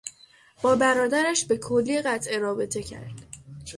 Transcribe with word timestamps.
با 0.61 0.75
برادرش 0.75 1.45
به 1.45 1.57
کلی 1.57 2.01
قطع 2.01 2.37
رابطه 2.37 2.83
کرد. 2.83 3.27